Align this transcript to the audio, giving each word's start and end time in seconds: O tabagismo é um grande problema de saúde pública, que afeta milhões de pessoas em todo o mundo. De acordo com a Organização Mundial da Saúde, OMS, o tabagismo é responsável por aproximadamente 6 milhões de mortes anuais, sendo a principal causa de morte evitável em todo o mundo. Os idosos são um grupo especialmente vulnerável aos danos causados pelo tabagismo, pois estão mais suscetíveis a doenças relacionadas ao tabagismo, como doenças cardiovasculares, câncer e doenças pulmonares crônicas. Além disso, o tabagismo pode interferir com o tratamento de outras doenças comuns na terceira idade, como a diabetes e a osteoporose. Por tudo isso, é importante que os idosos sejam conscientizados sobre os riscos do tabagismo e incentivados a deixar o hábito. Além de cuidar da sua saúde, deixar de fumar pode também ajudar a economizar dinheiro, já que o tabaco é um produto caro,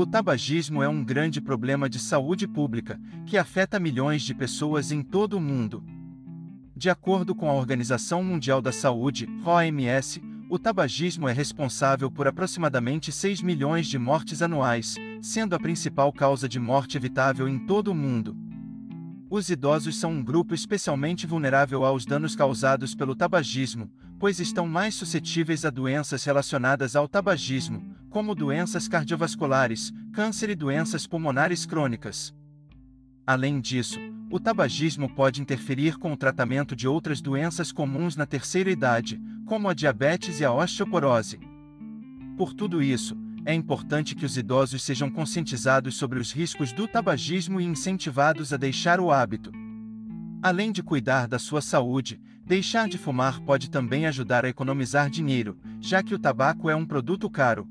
O 0.00 0.06
tabagismo 0.06 0.82
é 0.82 0.88
um 0.88 1.04
grande 1.04 1.42
problema 1.42 1.86
de 1.86 1.98
saúde 1.98 2.48
pública, 2.48 2.98
que 3.26 3.36
afeta 3.36 3.78
milhões 3.78 4.22
de 4.22 4.34
pessoas 4.34 4.90
em 4.90 5.02
todo 5.02 5.34
o 5.34 5.40
mundo. 5.40 5.84
De 6.74 6.88
acordo 6.88 7.34
com 7.34 7.50
a 7.50 7.52
Organização 7.52 8.24
Mundial 8.24 8.62
da 8.62 8.72
Saúde, 8.72 9.28
OMS, 9.44 10.22
o 10.48 10.58
tabagismo 10.58 11.28
é 11.28 11.34
responsável 11.34 12.10
por 12.10 12.26
aproximadamente 12.26 13.12
6 13.12 13.42
milhões 13.42 13.88
de 13.88 13.98
mortes 13.98 14.40
anuais, 14.40 14.96
sendo 15.20 15.54
a 15.54 15.60
principal 15.60 16.10
causa 16.14 16.48
de 16.48 16.58
morte 16.58 16.96
evitável 16.96 17.46
em 17.46 17.58
todo 17.58 17.88
o 17.88 17.94
mundo. 17.94 18.34
Os 19.28 19.50
idosos 19.50 20.00
são 20.00 20.12
um 20.12 20.24
grupo 20.24 20.54
especialmente 20.54 21.26
vulnerável 21.26 21.84
aos 21.84 22.06
danos 22.06 22.34
causados 22.34 22.94
pelo 22.94 23.14
tabagismo, 23.14 23.90
pois 24.18 24.40
estão 24.40 24.66
mais 24.66 24.94
suscetíveis 24.94 25.66
a 25.66 25.68
doenças 25.68 26.24
relacionadas 26.24 26.96
ao 26.96 27.06
tabagismo, 27.06 27.99
como 28.10 28.34
doenças 28.34 28.88
cardiovasculares, 28.88 29.92
câncer 30.12 30.50
e 30.50 30.56
doenças 30.56 31.06
pulmonares 31.06 31.64
crônicas. 31.64 32.34
Além 33.24 33.60
disso, 33.60 34.00
o 34.28 34.40
tabagismo 34.40 35.08
pode 35.08 35.40
interferir 35.40 35.96
com 35.96 36.12
o 36.12 36.16
tratamento 36.16 36.74
de 36.74 36.88
outras 36.88 37.20
doenças 37.20 37.70
comuns 37.70 38.16
na 38.16 38.26
terceira 38.26 38.70
idade, 38.70 39.20
como 39.46 39.68
a 39.68 39.74
diabetes 39.74 40.40
e 40.40 40.44
a 40.44 40.52
osteoporose. 40.52 41.38
Por 42.36 42.52
tudo 42.52 42.82
isso, 42.82 43.16
é 43.44 43.54
importante 43.54 44.16
que 44.16 44.26
os 44.26 44.36
idosos 44.36 44.82
sejam 44.82 45.08
conscientizados 45.08 45.96
sobre 45.96 46.18
os 46.18 46.32
riscos 46.32 46.72
do 46.72 46.88
tabagismo 46.88 47.60
e 47.60 47.64
incentivados 47.64 48.52
a 48.52 48.56
deixar 48.56 48.98
o 48.98 49.12
hábito. 49.12 49.52
Além 50.42 50.72
de 50.72 50.82
cuidar 50.82 51.28
da 51.28 51.38
sua 51.38 51.60
saúde, 51.60 52.20
deixar 52.44 52.88
de 52.88 52.98
fumar 52.98 53.40
pode 53.40 53.70
também 53.70 54.06
ajudar 54.06 54.44
a 54.44 54.48
economizar 54.48 55.08
dinheiro, 55.08 55.56
já 55.80 56.02
que 56.02 56.14
o 56.14 56.18
tabaco 56.18 56.68
é 56.68 56.74
um 56.74 56.86
produto 56.86 57.30
caro, 57.30 57.68